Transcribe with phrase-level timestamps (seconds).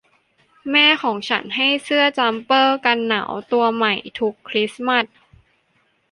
[0.71, 5.05] แม่ของฉันให้เสื้อจัมเปอร์กันหนาวตัวใหม่ทุกคริสต์มาส